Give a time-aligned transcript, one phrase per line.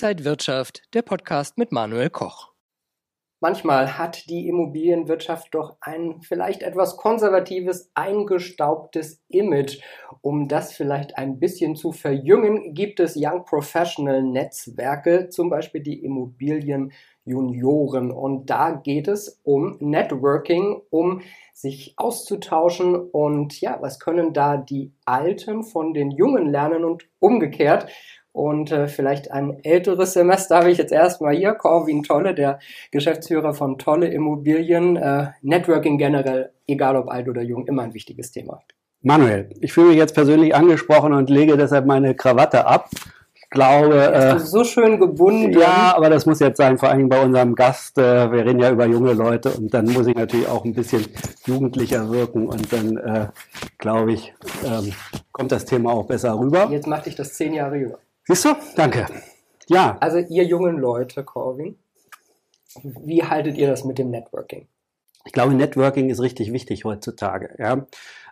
[0.00, 2.52] Inside Wirtschaft, der Podcast mit Manuel Koch.
[3.40, 9.80] Manchmal hat die Immobilienwirtschaft doch ein vielleicht etwas konservatives, eingestaubtes Image.
[10.20, 16.04] Um das vielleicht ein bisschen zu verjüngen, gibt es Young Professional Netzwerke, zum Beispiel die
[16.04, 16.92] Immobilien
[17.24, 18.12] Junioren.
[18.12, 21.22] Und da geht es um Networking, um
[21.52, 27.88] sich auszutauschen und ja, was können da die Alten von den Jungen lernen und umgekehrt.
[28.38, 32.60] Und äh, vielleicht ein älteres Semester habe ich jetzt erstmal hier, Corwin Tolle, der
[32.92, 34.96] Geschäftsführer von Tolle Immobilien.
[34.96, 38.62] Äh, Networking generell, egal ob alt oder jung, immer ein wichtiges Thema.
[39.02, 42.88] Manuel, ich fühle mich jetzt persönlich angesprochen und lege deshalb meine Krawatte ab
[43.50, 44.12] glaube.
[44.12, 45.58] Äh, so schön gebunden.
[45.58, 47.98] Ja, aber das muss jetzt sein, vor allem bei unserem Gast.
[47.98, 51.06] Äh, wir reden ja über junge Leute und dann muss ich natürlich auch ein bisschen
[51.46, 53.28] jugendlicher wirken und dann äh,
[53.78, 54.92] glaube ich, ähm,
[55.32, 56.68] kommt das Thema auch besser rüber.
[56.70, 57.98] Jetzt macht dich das zehn Jahre jünger.
[58.28, 58.50] Siehst du?
[58.76, 59.06] Danke.
[59.68, 59.96] Ja.
[60.00, 61.78] Also ihr jungen Leute, Corwin,
[62.82, 64.68] wie haltet ihr das mit dem Networking?
[65.24, 67.54] Ich glaube, Networking ist richtig wichtig heutzutage.
[67.58, 67.86] Ja.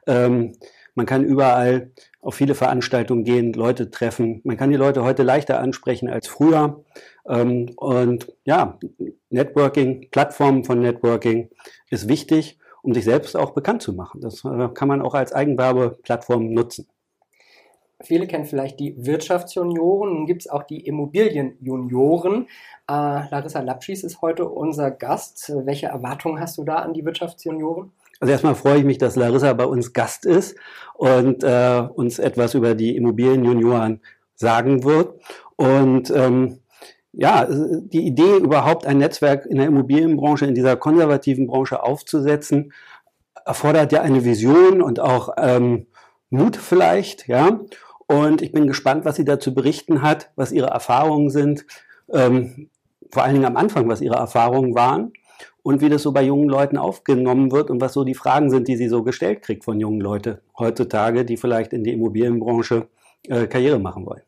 [0.06, 0.52] Ähm,
[0.94, 4.42] man kann überall auf viele Veranstaltungen gehen, Leute treffen.
[4.44, 6.84] Man kann die Leute heute leichter ansprechen als früher.
[7.26, 8.78] Ähm, und ja,
[9.30, 11.48] Networking, Plattformen von Networking
[11.88, 14.20] ist wichtig, um sich selbst auch bekannt zu machen.
[14.20, 16.86] Das äh, kann man auch als Eigenwerbeplattform nutzen.
[18.06, 22.46] Viele kennen vielleicht die Wirtschaftsjunioren, nun gibt es auch die Immobilienjunioren.
[22.88, 22.92] Äh,
[23.30, 25.52] Larissa Lapschis ist heute unser Gast.
[25.64, 27.90] Welche Erwartungen hast du da an die Wirtschaftsjunioren?
[28.20, 30.56] Also erstmal freue ich mich, dass Larissa bei uns Gast ist
[30.94, 34.00] und äh, uns etwas über die Immobilienjunioren
[34.36, 35.20] sagen wird.
[35.56, 36.60] Und ähm,
[37.12, 42.72] ja, die Idee, überhaupt ein Netzwerk in der Immobilienbranche, in dieser konservativen Branche aufzusetzen,
[43.44, 45.86] erfordert ja eine Vision und auch ähm,
[46.30, 47.60] Mut vielleicht, ja.
[48.06, 51.66] Und ich bin gespannt, was sie dazu berichten hat, was ihre Erfahrungen sind,
[52.12, 52.70] ähm,
[53.10, 55.12] vor allen Dingen am Anfang, was ihre Erfahrungen waren
[55.62, 58.68] und wie das so bei jungen Leuten aufgenommen wird und was so die Fragen sind,
[58.68, 62.88] die sie so gestellt kriegt von jungen Leuten heutzutage, die vielleicht in die Immobilienbranche
[63.28, 64.22] äh, Karriere machen wollen.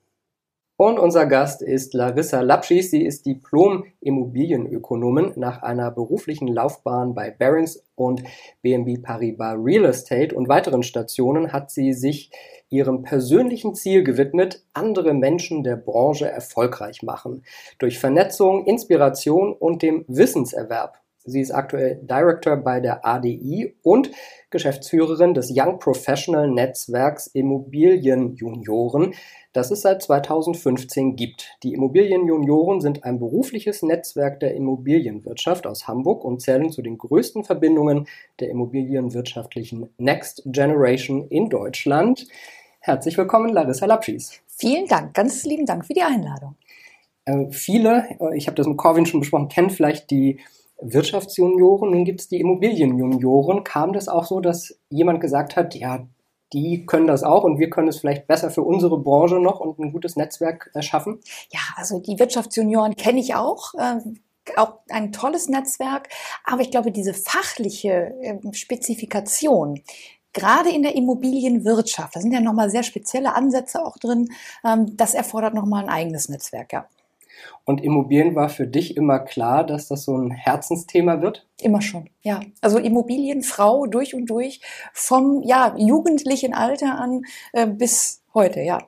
[0.80, 2.92] Und unser Gast ist Larissa Lapschis.
[2.92, 5.32] Sie ist Diplom-Immobilienökonomin.
[5.34, 8.22] Nach einer beruflichen Laufbahn bei Barings und
[8.62, 12.30] BNB Paribas Real Estate und weiteren Stationen hat sie sich
[12.70, 17.44] ihrem persönlichen Ziel gewidmet, andere Menschen der Branche erfolgreich machen.
[17.78, 21.00] Durch Vernetzung, Inspiration und dem Wissenserwerb.
[21.28, 24.10] Sie ist aktuell Director bei der ADI und
[24.50, 29.14] Geschäftsführerin des Young Professional Netzwerks Immobilienjunioren,
[29.52, 31.50] das es seit 2015 gibt.
[31.62, 37.44] Die Immobilienjunioren sind ein berufliches Netzwerk der Immobilienwirtschaft aus Hamburg und zählen zu den größten
[37.44, 38.06] Verbindungen
[38.40, 42.26] der immobilienwirtschaftlichen Next Generation in Deutschland.
[42.80, 44.40] Herzlich willkommen, Larissa Lapschis.
[44.46, 46.56] Vielen Dank, ganz lieben Dank für die Einladung.
[47.26, 50.38] Äh, viele, äh, ich habe das mit Corwin schon besprochen, kennen vielleicht die
[50.80, 53.64] Wirtschaftsjunioren, nun gibt es die Immobilienjunioren.
[53.64, 56.06] Kam das auch so, dass jemand gesagt hat, ja,
[56.52, 59.78] die können das auch und wir können es vielleicht besser für unsere Branche noch und
[59.78, 61.20] ein gutes Netzwerk erschaffen?
[61.50, 63.74] Ja, also die Wirtschaftsjunioren kenne ich auch.
[63.74, 63.98] Äh,
[64.56, 66.08] auch ein tolles Netzwerk,
[66.42, 69.82] aber ich glaube, diese fachliche äh, Spezifikation,
[70.32, 74.30] gerade in der Immobilienwirtschaft, da sind ja nochmal sehr spezielle Ansätze auch drin,
[74.64, 76.88] ähm, das erfordert nochmal ein eigenes Netzwerk, ja.
[77.64, 81.46] Und Immobilien war für dich immer klar, dass das so ein Herzensthema wird?
[81.60, 82.40] Immer schon, ja.
[82.60, 84.60] Also Immobilienfrau durch und durch,
[84.92, 87.22] vom ja, jugendlichen Alter an
[87.52, 88.78] äh, bis heute, ja.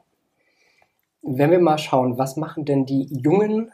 [1.22, 3.70] Wenn wir mal schauen, was machen denn die jungen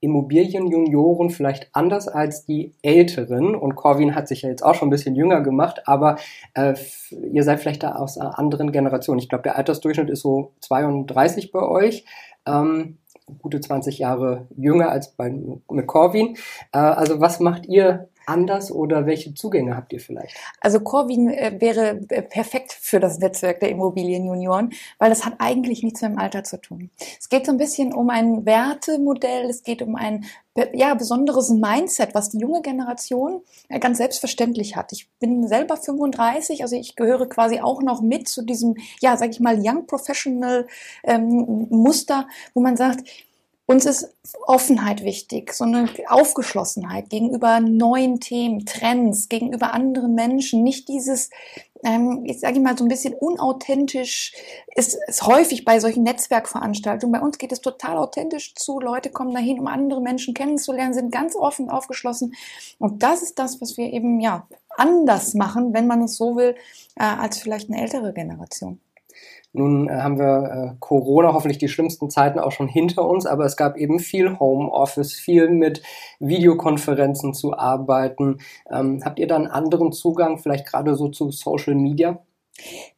[0.00, 3.54] Immobilienjunioren vielleicht anders als die älteren?
[3.54, 6.16] Und Corwin hat sich ja jetzt auch schon ein bisschen jünger gemacht, aber
[6.54, 6.74] äh,
[7.10, 9.18] ihr seid vielleicht da aus einer anderen Generation.
[9.18, 12.04] Ich glaube, der Altersdurchschnitt ist so 32 bei euch.
[12.46, 12.98] Ähm,
[13.40, 15.32] gute 20 Jahre jünger als bei,
[15.68, 16.36] mit.
[16.72, 20.36] Äh, also was macht ihr anders oder welche Zugänge habt ihr vielleicht?
[20.60, 25.82] Also Corwin äh, wäre äh, perfekt für das Netzwerk der Immobilienjunioren, weil das hat eigentlich
[25.82, 26.90] nichts mit dem Alter zu tun.
[27.18, 30.24] Es geht so ein bisschen um ein Wertemodell, es geht um ein
[30.72, 33.42] ja, besonderes Mindset, was die junge Generation
[33.80, 34.90] ganz selbstverständlich hat.
[34.92, 39.30] Ich bin selber 35, also ich gehöre quasi auch noch mit zu diesem, ja, sag
[39.30, 40.66] ich mal, Young Professional
[41.04, 43.08] ähm, Muster, wo man sagt,
[43.68, 44.14] uns ist
[44.46, 50.62] Offenheit wichtig, so eine Aufgeschlossenheit gegenüber neuen Themen, Trends, gegenüber anderen Menschen.
[50.62, 51.28] Nicht dieses,
[51.84, 54.32] ähm, ich sage mal so ein bisschen unauthentisch,
[54.74, 57.12] ist, ist häufig bei solchen Netzwerkveranstaltungen.
[57.12, 58.80] Bei uns geht es total authentisch zu.
[58.80, 62.34] Leute kommen dahin, um andere Menschen kennenzulernen, sind ganz offen, aufgeschlossen.
[62.78, 64.46] Und das ist das, was wir eben ja
[64.78, 66.54] anders machen, wenn man es so will,
[66.96, 68.80] äh, als vielleicht eine ältere Generation.
[69.52, 73.44] Nun äh, haben wir äh, Corona, hoffentlich die schlimmsten Zeiten auch schon hinter uns, aber
[73.44, 75.82] es gab eben viel Homeoffice, viel mit
[76.20, 78.38] Videokonferenzen zu arbeiten.
[78.70, 82.18] Ähm, habt ihr da einen anderen Zugang, vielleicht gerade so zu Social Media?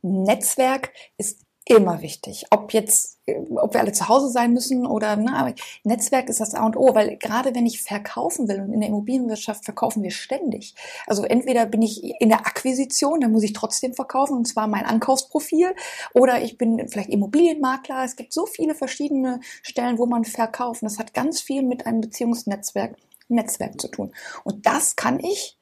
[0.02, 1.44] Netzwerk ist
[1.76, 2.46] immer wichtig.
[2.50, 6.54] Ob jetzt, ob wir alle zu Hause sein müssen oder, ne, aber Netzwerk ist das
[6.54, 10.10] A und O, weil gerade wenn ich verkaufen will und in der Immobilienwirtschaft verkaufen wir
[10.10, 10.74] ständig.
[11.06, 14.84] Also entweder bin ich in der Akquisition, dann muss ich trotzdem verkaufen und zwar mein
[14.84, 15.74] Ankaufsprofil
[16.14, 18.04] oder ich bin vielleicht Immobilienmakler.
[18.04, 20.82] Es gibt so viele verschiedene Stellen, wo man verkauft.
[20.82, 22.96] das hat ganz viel mit einem Beziehungsnetzwerk
[23.28, 24.12] Netzwerk zu tun.
[24.44, 25.59] Und das kann ich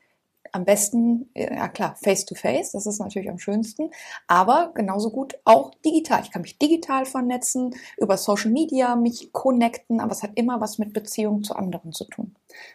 [0.53, 3.91] am besten, ja klar, face to face, das ist natürlich am schönsten,
[4.27, 6.23] aber genauso gut auch digital.
[6.23, 10.79] Ich kann mich digital vernetzen, über Social Media mich connecten, aber es hat immer was
[10.79, 12.35] mit Beziehung zu anderen zu tun.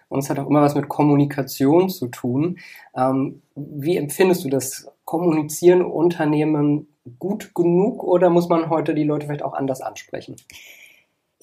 [0.09, 2.59] Und es hat auch immer was mit Kommunikation zu tun.
[2.95, 4.87] Ähm, wie empfindest du das?
[5.05, 6.87] Kommunizieren Unternehmen
[7.19, 10.37] gut genug oder muss man heute die Leute vielleicht auch anders ansprechen?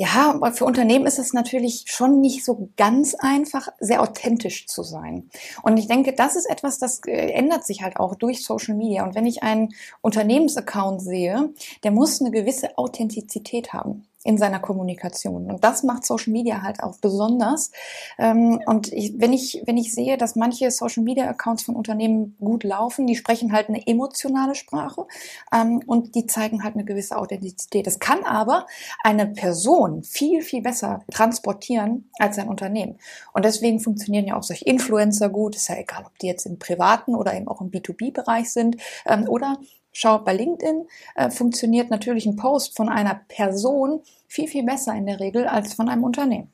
[0.00, 5.28] Ja, für Unternehmen ist es natürlich schon nicht so ganz einfach, sehr authentisch zu sein.
[5.62, 9.04] Und ich denke, das ist etwas, das äh, ändert sich halt auch durch Social Media.
[9.04, 11.52] Und wenn ich einen Unternehmensaccount sehe,
[11.84, 15.50] der muss eine gewisse Authentizität haben in seiner Kommunikation.
[15.50, 17.70] Und das macht Social Media halt auch besonders.
[18.18, 22.36] Ähm, und ich, wenn ich, wenn ich sehe, dass manche Social Media Accounts von Unternehmen
[22.38, 25.06] gut laufen, die sprechen halt eine emotionale Sprache
[25.54, 27.86] ähm, und die zeigen halt eine gewisse Authentizität.
[27.86, 28.66] Das kann aber
[29.02, 32.98] eine Person viel, viel besser transportieren als ein Unternehmen.
[33.32, 35.56] Und deswegen funktionieren ja auch solche Influencer gut.
[35.56, 38.76] Ist ja egal, ob die jetzt im privaten oder eben auch im B2B-Bereich sind
[39.06, 39.58] ähm, oder
[39.92, 45.06] Schau, bei LinkedIn äh, funktioniert natürlich ein Post von einer Person viel, viel besser in
[45.06, 46.52] der Regel als von einem Unternehmen.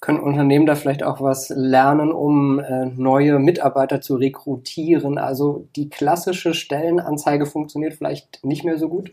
[0.00, 5.18] Können Unternehmen da vielleicht auch was lernen, um äh, neue Mitarbeiter zu rekrutieren?
[5.18, 9.12] Also die klassische Stellenanzeige funktioniert vielleicht nicht mehr so gut?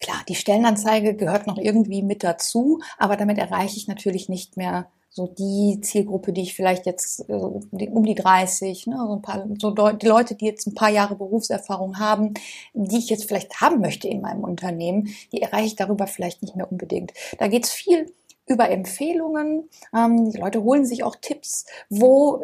[0.00, 4.90] Klar, die Stellenanzeige gehört noch irgendwie mit dazu, aber damit erreiche ich natürlich nicht mehr
[5.10, 9.46] so die Zielgruppe, die ich vielleicht jetzt äh, um die 30, ne, so ein paar,
[9.60, 12.34] so die Leute, die jetzt ein paar Jahre Berufserfahrung haben,
[12.74, 16.56] die ich jetzt vielleicht haben möchte in meinem Unternehmen, die erreiche ich darüber vielleicht nicht
[16.56, 17.12] mehr unbedingt.
[17.38, 18.12] Da geht es viel
[18.48, 19.68] über Empfehlungen.
[19.94, 21.66] Ähm, die Leute holen sich auch Tipps.
[21.90, 22.42] Wo,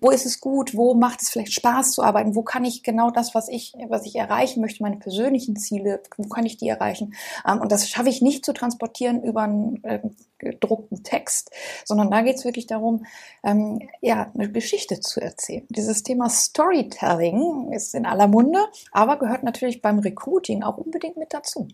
[0.00, 0.74] wo ist es gut?
[0.76, 2.34] Wo macht es vielleicht Spaß zu arbeiten?
[2.34, 6.28] Wo kann ich genau das, was ich, was ich erreichen möchte, meine persönlichen Ziele, wo
[6.28, 7.14] kann ich die erreichen?
[7.46, 10.00] Ähm, und das schaffe ich nicht zu transportieren über einen äh,
[10.38, 11.50] gedruckten Text,
[11.84, 13.04] sondern da geht es wirklich darum,
[13.44, 15.66] ähm, ja, eine Geschichte zu erzählen.
[15.68, 18.60] Dieses Thema Storytelling ist in aller Munde,
[18.92, 21.68] aber gehört natürlich beim Recruiting auch unbedingt mit dazu.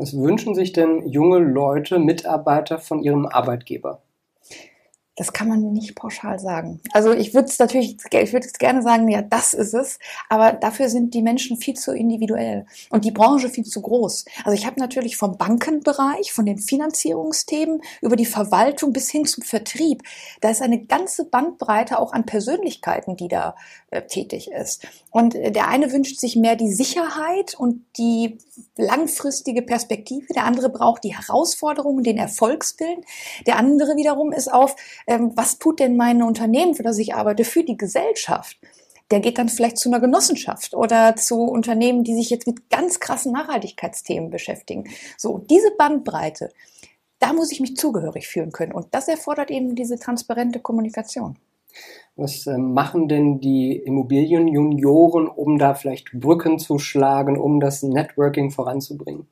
[0.00, 4.00] Was wünschen sich denn junge Leute, Mitarbeiter von ihrem Arbeitgeber?
[5.20, 6.80] Das kann man nicht pauschal sagen.
[6.94, 9.98] Also ich würde es natürlich, ich würde gerne sagen, ja, das ist es,
[10.30, 14.24] aber dafür sind die Menschen viel zu individuell und die Branche viel zu groß.
[14.44, 19.44] Also ich habe natürlich vom Bankenbereich, von den Finanzierungsthemen über die Verwaltung bis hin zum
[19.44, 20.04] Vertrieb,
[20.40, 23.56] da ist eine ganze Bandbreite auch an Persönlichkeiten, die da
[23.90, 24.86] äh, tätig ist.
[25.10, 28.38] Und äh, der eine wünscht sich mehr die Sicherheit und die
[28.78, 33.04] langfristige Perspektive, der andere braucht die Herausforderungen, den Erfolgswillen,
[33.46, 34.76] der andere wiederum ist auf
[35.10, 38.58] ähm, was tut denn mein Unternehmen, für das ich arbeite, für die Gesellschaft?
[39.10, 43.00] Der geht dann vielleicht zu einer Genossenschaft oder zu Unternehmen, die sich jetzt mit ganz
[43.00, 44.84] krassen Nachhaltigkeitsthemen beschäftigen.
[45.18, 46.50] So, diese Bandbreite,
[47.18, 48.72] da muss ich mich zugehörig fühlen können.
[48.72, 51.36] Und das erfordert eben diese transparente Kommunikation.
[52.14, 58.50] Was äh, machen denn die Immobilienjunioren, um da vielleicht Brücken zu schlagen, um das Networking
[58.50, 59.26] voranzubringen?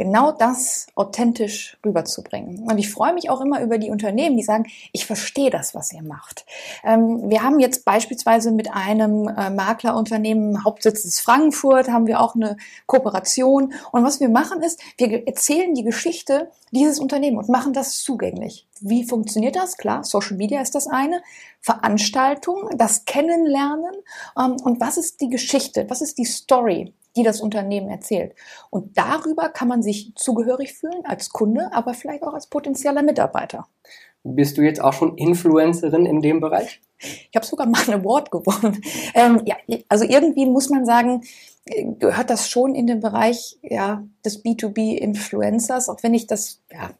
[0.00, 2.60] Genau das authentisch rüberzubringen.
[2.60, 5.92] Und ich freue mich auch immer über die Unternehmen, die sagen, ich verstehe das, was
[5.92, 6.46] ihr macht.
[6.84, 12.34] Ähm, wir haben jetzt beispielsweise mit einem äh, Maklerunternehmen, Hauptsitz ist Frankfurt, haben wir auch
[12.34, 13.74] eine Kooperation.
[13.92, 18.66] Und was wir machen ist, wir erzählen die Geschichte dieses Unternehmens und machen das zugänglich.
[18.80, 19.76] Wie funktioniert das?
[19.76, 21.20] Klar, Social Media ist das eine.
[21.60, 23.92] Veranstaltung, das Kennenlernen.
[24.38, 25.84] Ähm, und was ist die Geschichte?
[25.90, 26.94] Was ist die Story?
[27.16, 28.34] Die das Unternehmen erzählt.
[28.70, 33.66] Und darüber kann man sich zugehörig fühlen als Kunde, aber vielleicht auch als potenzieller Mitarbeiter.
[34.22, 36.80] Bist du jetzt auch schon Influencerin in dem Bereich?
[36.98, 38.82] Ich habe sogar mal ein Award gewonnen.
[39.14, 39.56] Ähm, ja,
[39.88, 41.22] also irgendwie muss man sagen,
[41.98, 46.90] gehört das schon in den Bereich ja, des B2B-Influencers, auch wenn ich das ja,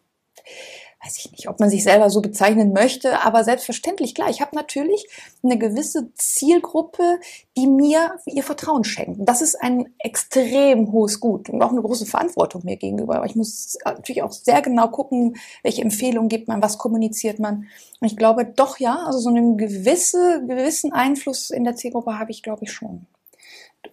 [1.02, 4.54] weiß ich nicht, ob man sich selber so bezeichnen möchte, aber selbstverständlich, klar, ich habe
[4.54, 5.07] natürlich
[5.42, 7.21] eine gewisse Zielgruppe,
[7.57, 9.26] die mir ihr Vertrauen schenkt.
[9.26, 13.16] Das ist ein extrem hohes Gut und auch eine große Verantwortung mir gegenüber.
[13.16, 17.66] Aber ich muss natürlich auch sehr genau gucken, welche Empfehlungen gibt man, was kommuniziert man.
[18.00, 22.30] Und ich glaube doch ja, also so einen gewisse, gewissen Einfluss in der Zielgruppe habe
[22.30, 23.07] ich, glaube ich, schon.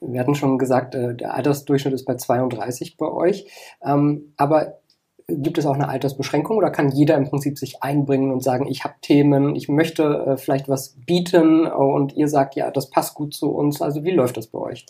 [0.02, 3.50] Wir hatten schon gesagt, äh, der Altersdurchschnitt ist bei 32 bei euch.
[3.82, 4.80] Ähm, aber
[5.30, 8.84] gibt es auch eine Altersbeschränkung oder kann jeder im Prinzip sich einbringen und sagen, ich
[8.84, 13.34] habe Themen, ich möchte äh, vielleicht was bieten und ihr sagt, ja, das passt gut
[13.34, 13.82] zu uns.
[13.82, 14.86] Also wie läuft das bei euch?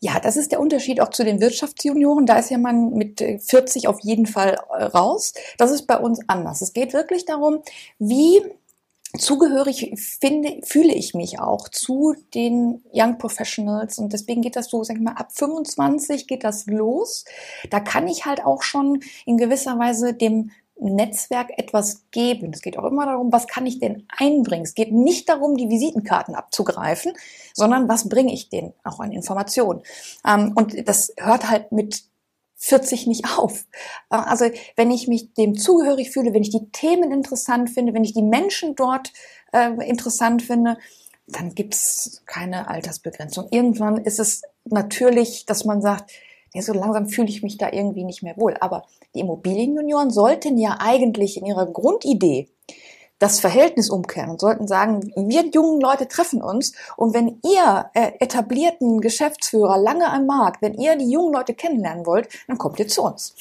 [0.00, 2.26] Ja, das ist der Unterschied auch zu den Wirtschaftsjunioren.
[2.26, 5.32] Da ist ja man mit 40 auf jeden Fall raus.
[5.58, 6.60] Das ist bei uns anders.
[6.62, 7.60] Es geht wirklich darum,
[7.98, 8.42] wie
[9.18, 14.82] zugehörig finde, fühle ich mich auch zu den Young Professionals und deswegen geht das so,
[14.84, 17.24] sag ich mal, ab 25 geht das los.
[17.70, 22.50] Da kann ich halt auch schon in gewisser Weise dem Netzwerk etwas geben.
[22.52, 24.64] Es geht auch immer darum, was kann ich denn einbringen.
[24.64, 27.12] Es geht nicht darum, die Visitenkarten abzugreifen,
[27.52, 29.82] sondern was bringe ich denen auch an Informationen.
[30.26, 32.04] Ähm, und das hört halt mit
[32.64, 33.66] 40 nicht auf.
[34.10, 38.04] Äh, also wenn ich mich dem zugehörig fühle, wenn ich die Themen interessant finde, wenn
[38.04, 39.12] ich die Menschen dort
[39.52, 40.78] äh, interessant finde,
[41.26, 43.48] dann gibt's keine Altersbegrenzung.
[43.50, 46.10] Irgendwann ist es natürlich, dass man sagt,
[46.52, 48.56] ja, so langsam fühle ich mich da irgendwie nicht mehr wohl.
[48.60, 52.48] Aber die Immobilienjunioren sollten ja eigentlich in ihrer Grundidee
[53.18, 58.12] das Verhältnis umkehren und sollten sagen, wir jungen Leute treffen uns und wenn ihr äh,
[58.20, 62.88] etablierten Geschäftsführer lange am Markt, wenn ihr die jungen Leute kennenlernen wollt, dann kommt ihr
[62.88, 63.34] zu uns.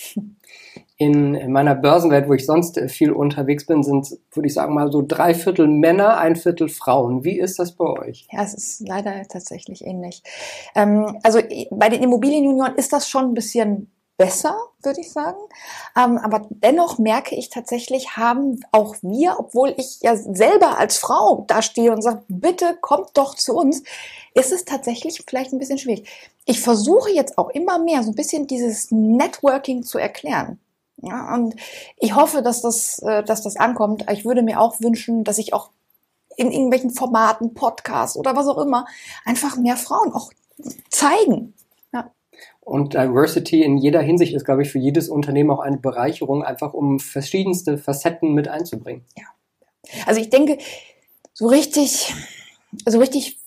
[0.98, 4.92] In meiner Börsenwelt, wo ich sonst äh, viel unterwegs bin, sind, würde ich sagen, mal
[4.92, 7.24] so drei Viertel Männer, ein Viertel Frauen.
[7.24, 8.28] Wie ist das bei euch?
[8.32, 10.22] Ja, es ist leider tatsächlich ähnlich.
[10.76, 11.40] Ähm, also
[11.72, 15.40] bei den Immobilienjunioren ist das schon ein bisschen besser, würde ich sagen.
[15.98, 21.46] Ähm, aber dennoch merke ich tatsächlich, haben auch wir, obwohl ich ja selber als Frau
[21.48, 23.84] da stehe und sage, bitte kommt doch zu uns,
[24.34, 26.08] ist es tatsächlich vielleicht ein bisschen schwierig.
[26.46, 30.60] Ich versuche jetzt auch immer mehr so ein bisschen dieses Networking zu erklären.
[31.02, 31.56] Ja, und
[31.98, 34.06] ich hoffe, dass das, äh, dass das ankommt.
[34.12, 35.70] Ich würde mir auch wünschen, dass ich auch
[36.38, 38.86] in irgendwelchen Formaten, Podcasts oder was auch immer,
[39.26, 40.32] einfach mehr Frauen auch
[40.90, 41.54] zeigen.
[42.66, 46.74] Und Diversity in jeder Hinsicht ist, glaube ich, für jedes Unternehmen auch eine Bereicherung, einfach
[46.74, 49.04] um verschiedenste Facetten mit einzubringen.
[49.18, 49.26] Ja.
[50.06, 50.58] Also ich denke,
[51.34, 52.14] so richtig,
[52.86, 53.40] so richtig,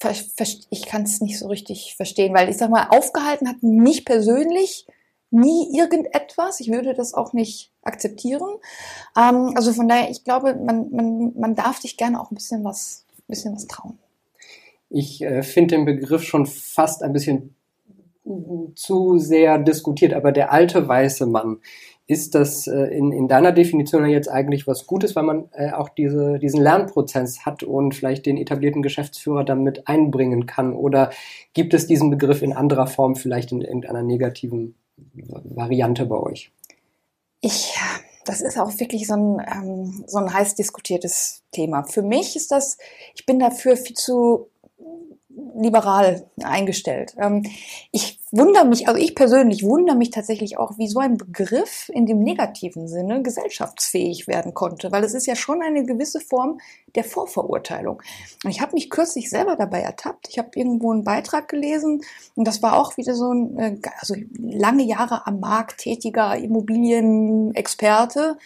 [0.70, 4.87] ich kann es nicht so richtig verstehen, weil ich sag mal, aufgehalten hat mich persönlich
[5.30, 6.61] nie irgendetwas.
[6.61, 8.56] Ich würde das auch nicht akzeptieren.
[9.16, 12.64] Ähm, also von daher, ich glaube, man, man, man darf sich gerne auch ein bisschen
[12.64, 13.99] was, ein bisschen was trauen.
[14.90, 17.55] Ich äh, finde den Begriff schon fast ein bisschen
[18.75, 21.59] zu sehr diskutiert, aber der alte weiße Mann,
[22.09, 25.88] ist das äh, in, in deiner Definition jetzt eigentlich was Gutes, weil man äh, auch
[25.88, 30.73] diese, diesen Lernprozess hat und vielleicht den etablierten Geschäftsführer damit einbringen kann?
[30.73, 31.11] Oder
[31.52, 36.52] gibt es diesen Begriff in anderer Form, vielleicht in irgendeiner negativen Variante bei euch?
[37.40, 37.75] Ich,
[38.25, 41.83] das ist auch wirklich so ein, ähm, so ein heiß diskutiertes Thema.
[41.83, 42.78] Für mich ist das,
[43.16, 44.49] ich bin dafür viel zu
[45.59, 47.14] liberal eingestellt.
[47.18, 47.45] Ähm,
[47.90, 52.06] ich wundere mich, also ich persönlich wundere mich tatsächlich auch, wie so ein Begriff in
[52.06, 56.59] dem negativen Sinne gesellschaftsfähig werden konnte, weil es ist ja schon eine gewisse Form
[56.95, 58.02] der Vorverurteilung.
[58.45, 60.28] Und ich habe mich kürzlich selber dabei ertappt.
[60.28, 62.02] Ich habe irgendwo einen Beitrag gelesen
[62.35, 68.38] und das war auch wieder so ein, äh, also lange Jahre am Markt tätiger Immobilienexperte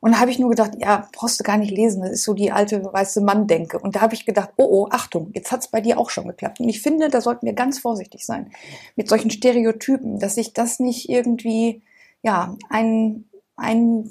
[0.00, 2.34] und da habe ich nur gedacht, ja, brauchst du gar nicht lesen, das ist so
[2.34, 3.78] die alte weiße Mann-Denke.
[3.78, 6.60] Und da habe ich gedacht, oh, oh, Achtung, jetzt hat's bei dir auch schon geklappt.
[6.60, 8.52] Und ich finde, da sollten wir ganz vorsichtig sein
[8.96, 11.82] mit solchen Stereotypen, dass sich das nicht irgendwie,
[12.22, 13.24] ja, ein,
[13.56, 14.10] ein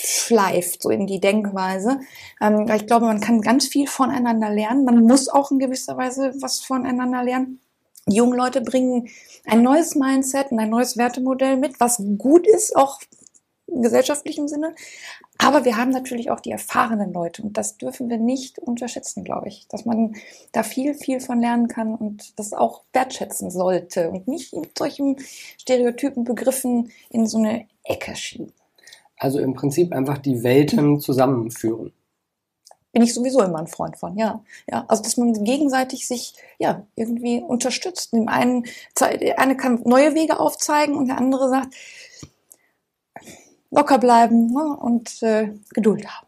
[0.00, 2.00] schleift, so in die Denkweise.
[2.40, 4.84] Ähm, ich glaube, man kann ganz viel voneinander lernen.
[4.84, 7.60] Man muss auch in gewisser Weise was voneinander lernen.
[8.06, 9.08] Die jungen Leute bringen
[9.44, 13.00] ein neues Mindset und ein neues Wertemodell mit, was gut ist, auch
[13.68, 14.74] gesellschaftlichem Sinne.
[15.38, 19.48] Aber wir haben natürlich auch die erfahrenen Leute und das dürfen wir nicht unterschätzen, glaube
[19.48, 20.16] ich, dass man
[20.52, 25.16] da viel, viel von lernen kann und das auch wertschätzen sollte und nicht mit solchen
[25.58, 28.52] Stereotypen Begriffen in so eine Ecke schieben.
[29.16, 31.92] Also im Prinzip einfach die Welten zusammenführen.
[32.92, 34.42] Bin ich sowieso immer ein Freund von, ja.
[34.70, 38.12] Ja, also dass man gegenseitig sich ja irgendwie unterstützt.
[38.12, 38.64] Dem einen,
[38.98, 41.74] der eine kann neue Wege aufzeigen und der andere sagt,
[43.70, 46.26] locker bleiben ne, und äh, Geduld haben.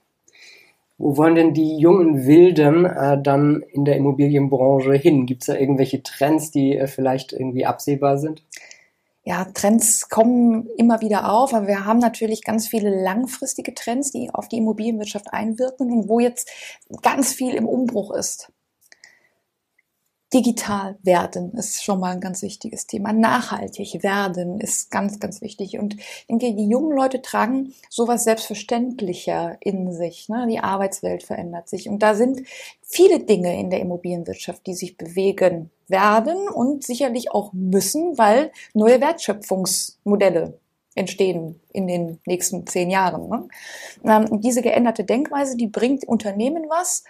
[0.99, 5.25] Wo wollen denn die jungen Wilden äh, dann in der Immobilienbranche hin?
[5.25, 8.43] Gibt es da irgendwelche Trends, die äh, vielleicht irgendwie absehbar sind?
[9.25, 14.31] Ja, Trends kommen immer wieder auf, aber wir haben natürlich ganz viele langfristige Trends, die
[14.33, 16.51] auf die Immobilienwirtschaft einwirken und wo jetzt
[17.03, 18.53] ganz viel im Umbruch ist.
[20.33, 23.13] Digital werden ist schon mal ein ganz wichtiges Thema.
[23.13, 25.79] Nachhaltig werden ist ganz, ganz wichtig.
[25.79, 30.29] Und ich denke, die jungen Leute tragen sowas selbstverständlicher in sich.
[30.29, 30.47] Ne?
[30.49, 31.89] Die Arbeitswelt verändert sich.
[31.89, 32.43] Und da sind
[32.83, 39.01] viele Dinge in der Immobilienwirtschaft, die sich bewegen werden und sicherlich auch müssen, weil neue
[39.01, 40.59] Wertschöpfungsmodelle
[40.95, 43.29] entstehen in den nächsten zehn Jahren.
[43.29, 43.49] Ne?
[44.05, 47.05] Ähm, diese geänderte Denkweise, die bringt Unternehmen was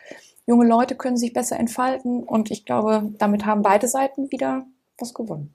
[0.50, 4.66] junge Leute können sich besser entfalten und ich glaube, damit haben beide Seiten wieder
[4.98, 5.54] was gewonnen.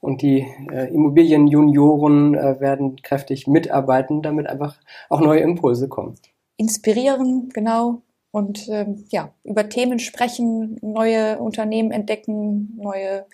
[0.00, 4.76] Und die äh, Immobilienjunioren äh, werden kräftig mitarbeiten, damit einfach
[5.08, 6.14] auch neue Impulse kommen.
[6.56, 8.02] Inspirieren, genau.
[8.30, 13.26] Und ähm, ja, über Themen sprechen, neue Unternehmen entdecken, neue,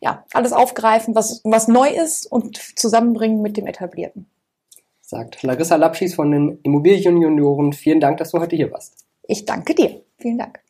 [0.00, 4.26] ja, alles aufgreifen, was, was neu ist und zusammenbringen mit dem Etablierten.
[5.00, 7.72] Sagt Larissa Lapschis von den Immobilienjunioren.
[7.72, 9.04] Vielen Dank, dass du heute hier warst.
[9.26, 10.02] Ich danke dir.
[10.20, 10.60] Vielen Dank.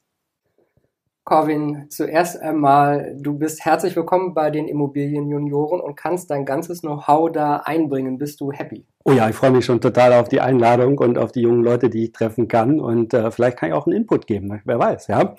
[1.25, 7.31] Corwin, zuerst einmal, du bist herzlich willkommen bei den Immobilienjunioren und kannst dein ganzes Know-how
[7.31, 8.19] da einbringen.
[8.19, 8.87] Bist du happy?
[9.05, 11.89] Oh ja, ich freue mich schon total auf die Einladung und auf die jungen Leute,
[11.89, 12.81] die ich treffen kann.
[12.81, 15.35] Und äh, vielleicht kann ich auch einen Input geben, wer weiß, ja.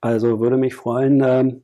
[0.00, 1.54] Also würde mich freuen, äh,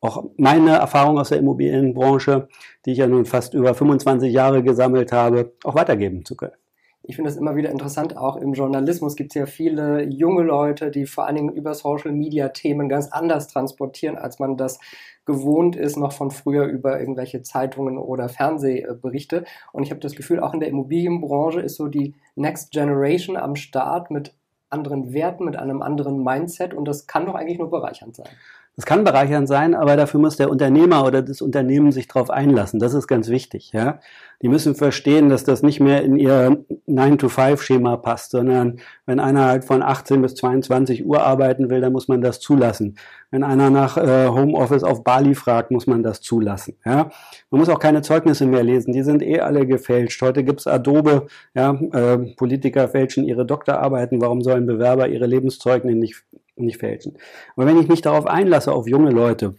[0.00, 2.48] auch meine Erfahrung aus der Immobilienbranche,
[2.86, 6.61] die ich ja nun fast über 25 Jahre gesammelt habe, auch weitergeben zu können
[7.04, 10.90] ich finde es immer wieder interessant, auch im Journalismus gibt es ja viele junge Leute,
[10.90, 14.78] die vor allen Dingen über Social Media Themen ganz anders transportieren, als man das
[15.24, 19.44] gewohnt ist, noch von früher über irgendwelche Zeitungen oder Fernsehberichte.
[19.72, 23.56] Und ich habe das Gefühl, auch in der Immobilienbranche ist so die Next Generation am
[23.56, 24.34] Start mit
[24.68, 28.28] anderen Werten, mit einem anderen Mindset und das kann doch eigentlich nur bereichernd sein.
[28.76, 32.80] Das kann bereichernd sein, aber dafür muss der Unternehmer oder das Unternehmen sich darauf einlassen.
[32.80, 33.70] Das ist ganz wichtig.
[33.74, 34.00] Ja?
[34.40, 39.66] Die müssen verstehen, dass das nicht mehr in ihr 9-to-5-Schema passt, sondern wenn einer halt
[39.66, 42.96] von 18 bis 22 Uhr arbeiten will, dann muss man das zulassen.
[43.30, 46.78] Wenn einer nach äh, Homeoffice auf Bali fragt, muss man das zulassen.
[46.86, 47.10] Ja?
[47.50, 50.22] Man muss auch keine Zeugnisse mehr lesen, die sind eh alle gefälscht.
[50.22, 51.72] Heute gibt's Adobe, ja?
[51.74, 56.24] Äh, Politiker fälschen ihre Doktorarbeiten, warum sollen Bewerber ihre Lebenszeugnisse nicht
[56.56, 57.16] nicht fälschen.
[57.56, 59.56] Aber wenn ich mich darauf einlasse, auf junge Leute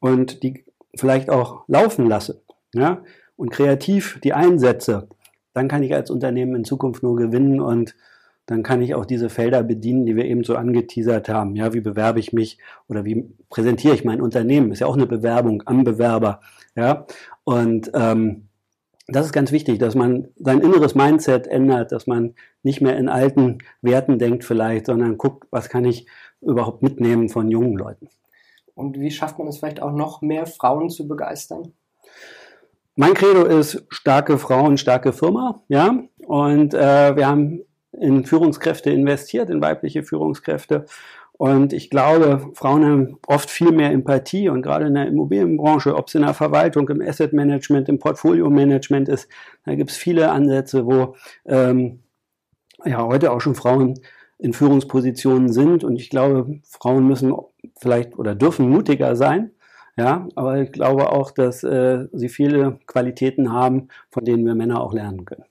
[0.00, 2.42] und die vielleicht auch laufen lasse,
[2.74, 3.02] ja,
[3.36, 5.08] und kreativ die einsetze,
[5.54, 7.94] dann kann ich als Unternehmen in Zukunft nur gewinnen und
[8.46, 11.54] dann kann ich auch diese Felder bedienen, die wir eben so angeteasert haben.
[11.54, 14.72] Ja, wie bewerbe ich mich oder wie präsentiere ich mein Unternehmen?
[14.72, 16.40] Ist ja auch eine Bewerbung am Bewerber.
[16.74, 17.06] Ja,
[17.44, 18.48] und ähm,
[19.12, 23.08] das ist ganz wichtig, dass man sein inneres Mindset ändert, dass man nicht mehr in
[23.08, 26.06] alten Werten denkt vielleicht, sondern guckt, was kann ich
[26.40, 28.08] überhaupt mitnehmen von jungen Leuten.
[28.74, 31.72] Und wie schafft man es vielleicht auch noch mehr Frauen zu begeistern?
[32.94, 36.02] Mein Credo ist starke Frauen, starke Firma, ja.
[36.26, 40.86] Und äh, wir haben in Führungskräfte investiert, in weibliche Führungskräfte.
[41.42, 46.06] Und ich glaube, Frauen haben oft viel mehr Empathie und gerade in der Immobilienbranche, ob
[46.06, 49.28] es in der Verwaltung, im Asset Management, im Portfolio Management ist,
[49.64, 51.98] da gibt es viele Ansätze, wo ähm,
[52.84, 53.98] ja heute auch schon Frauen
[54.38, 55.82] in Führungspositionen sind.
[55.82, 57.34] Und ich glaube, Frauen müssen
[57.76, 59.50] vielleicht oder dürfen mutiger sein.
[59.96, 64.80] Ja, aber ich glaube auch, dass äh, sie viele Qualitäten haben, von denen wir Männer
[64.80, 65.46] auch lernen können.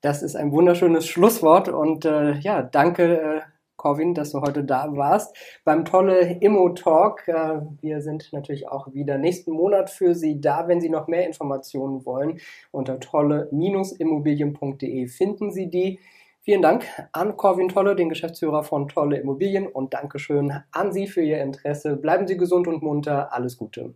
[0.00, 3.40] Das ist ein wunderschönes Schlusswort und äh, ja, danke, äh,
[3.78, 7.26] Corvin, dass du heute da warst beim tolle Immo Talk.
[7.28, 11.26] Äh, wir sind natürlich auch wieder nächsten Monat für Sie da, wenn Sie noch mehr
[11.26, 12.40] Informationen wollen.
[12.72, 15.98] Unter tolle-immobilien.de finden Sie die.
[16.42, 21.22] Vielen Dank an Corwin Tolle, den Geschäftsführer von Tolle Immobilien und Dankeschön an Sie für
[21.22, 21.96] Ihr Interesse.
[21.96, 23.32] Bleiben Sie gesund und munter.
[23.32, 23.94] Alles Gute.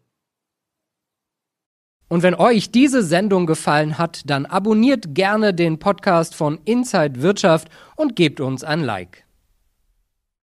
[2.09, 7.69] Und wenn euch diese Sendung gefallen hat, dann abonniert gerne den Podcast von Inside Wirtschaft
[7.97, 9.25] und gebt uns ein Like.